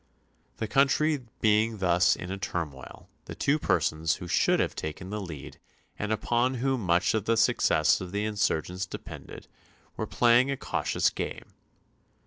[0.57, 5.21] The country being thus in a turmoil the two persons who should have taken the
[5.21, 5.59] lead
[5.99, 9.47] and upon whom much of the success of the insurgents depended
[9.97, 11.53] were playing a cautious game.